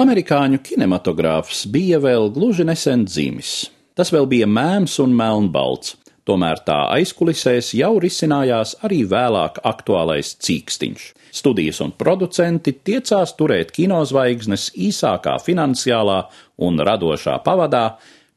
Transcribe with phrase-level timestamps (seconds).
[0.00, 3.66] Amerikāņu kinematogrāfs bija vēl gluži nesen dzimis.
[3.92, 11.02] Tas vēl bija mēms un melnbalts, tomēr tā aizkulisēs jau risinājās arī vēlāk aktuālais cīkstiņš.
[11.36, 16.22] Studijas un producenti tiecās turēt kinozvaigznes īsākā finansiālā
[16.64, 17.84] un radošā pavadā,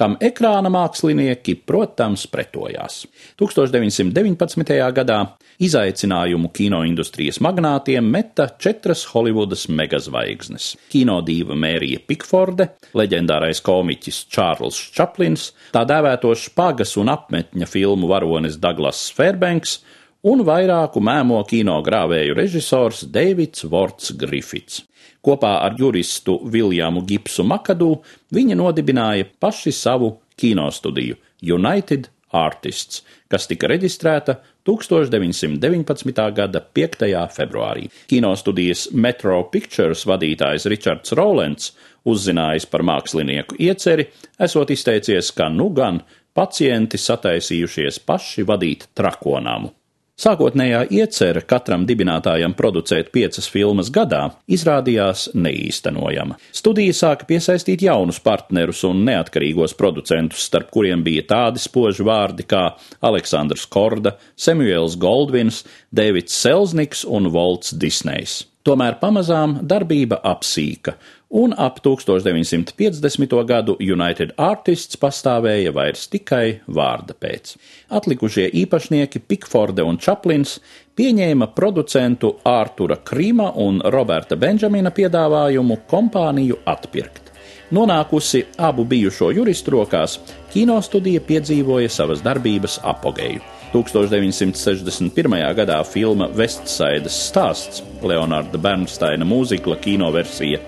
[0.00, 3.02] kam ekrāna mākslinieki, protams, pretojās.
[3.40, 4.78] 1919.
[4.96, 5.18] gadā
[5.60, 15.84] izaicinājumu kinoindustrijas magnātiem meta četras Holivudas megazvaigznes- kinodīva Mērija Pikforde, leģendārais komiķis Čārls Čaplins, tā
[15.84, 19.80] dēvētos špagas un apmetņa filmu varonis Daglas Fairbanks
[20.26, 24.84] un vairāku mēmo kino grāvēju režisors Deivids Vorts Griffits.
[25.24, 27.98] Kopā ar juristu Viljamu Gipsu Makadu
[28.32, 34.36] viņi nodibināja paši savu kinostudiju United Artists, kas tika reģistrēta
[34.68, 36.12] 1919.
[36.36, 37.08] gada 5.
[37.34, 37.88] februārī.
[38.08, 41.72] Kinostudijas Metro Pictures vadītājs Ričards Rowlands,
[42.06, 44.06] uzzinājis par mākslinieku ieceri,
[44.38, 46.00] esot izteicies, ka nu gan
[46.36, 49.74] pacienti sataisījušies paši vadīt trakonamu.
[50.20, 56.36] Sākotnējā iecerē katram dibinātājam producēt piecas filmas gadā izrādījās neīstenojama.
[56.52, 62.66] Studija sāka piesaistīt jaunus partnerus un neatkarīgos producentus, starp kuriem bija tādi spoži vārdi kā
[63.00, 68.42] Aleksandrs Korda, Samuels Goldvins, Deivids Selzniks un Volts Disnejs.
[68.60, 70.92] Tomēr pamazām darbība apsīka,
[71.40, 73.36] un ap 1950.
[73.48, 77.54] gadu United Artists pastāvēja vairs tikai vārda pēc.
[77.88, 80.58] Atlikušie īpašnieki Pikforde un Čaplins
[80.92, 87.32] pieņēma producentu Ārtura Krīma un Roberta Benžamina piedāvājumu kompāniju atpirkt.
[87.72, 90.18] Nonākusi abu bijušo juristu rokās,
[90.52, 93.40] kinostudija piedzīvoja savas darbības apogeju.
[93.72, 95.38] 1961.
[95.56, 100.60] gadā filma Vestsaidas stāsts, Leonarda Bernsteina mūzikla kinoversija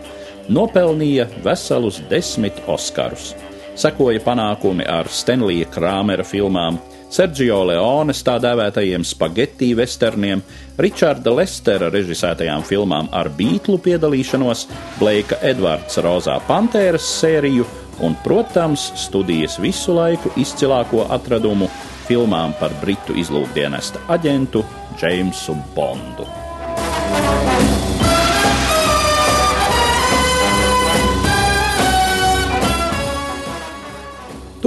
[0.49, 3.33] nopelnīja veselus desmit Oskarus.
[3.79, 6.79] Sekoja panākumi ar Stenlija Krāmera filmām,
[7.13, 10.41] Sergio Leones tā dēvētajiem spagetti westerniem,
[10.81, 14.67] Richarda Lestera režisētajām filmām ar Beatlu piedalīšanos,
[15.01, 17.67] Bleika Edvards Rozā Pantēras sēriju
[18.01, 21.69] un, protams, studijas visu laiku izcilāko atradumu
[22.09, 24.65] filmām par britu izlūkdienesta aģentu
[24.99, 26.29] Džeimsu Bondu.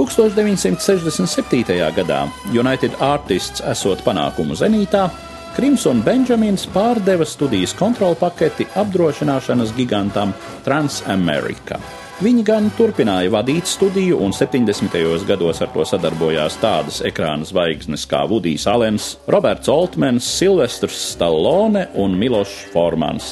[0.06, 1.92] 1967.
[1.96, 5.08] gadā United Artists esot panākumu zenītā,
[5.56, 10.34] Krims un Benjamins pārdeva studijas kontrolu paketi apdrošināšanas gigantam
[10.66, 11.78] Transamerica.
[12.20, 15.24] Viņi gan turpināja vadīt studiju, un 70.
[15.24, 22.18] gados ar to sadarbojās tādas ekrāna zvaigznes kā Vudijs Alens, Roberts Oltmans, Silvestrs Stallone un
[22.20, 23.30] Milošs Formans.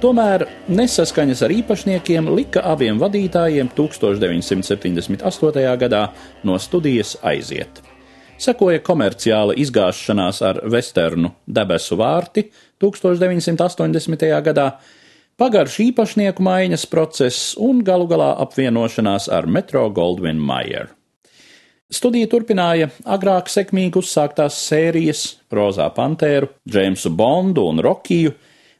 [0.00, 5.76] Tomēr nesaskaņas ar īpašniekiem lika abiem vadītājiem 1978.
[5.84, 6.02] gadā
[6.44, 7.84] no studijas aiziet.
[8.36, 12.44] Sekoja komerciāla izgāšanās ar vesternu debesu vārti
[12.82, 14.24] 1980.
[14.44, 14.66] gadā,
[15.40, 20.90] pagarš īpašnieku maiņas process un galu galā apvienošanās ar Metro Goldwyn Mayer.
[21.88, 25.22] Studija turpināja agrāk sekmīgi uzsāktās sērijas,
[25.54, 28.34] Rozā Pantēru, Džeimsu Bondu un Rokiju,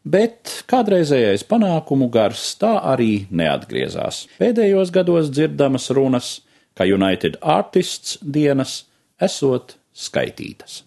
[0.04, 4.26] bet kādreizējais panākumu gars tā arī neatgriezās.
[4.42, 6.28] Pēdējos gados dzirdamas runas,
[6.76, 8.82] ka United Artists dienas
[9.22, 10.82] esot skaitītas.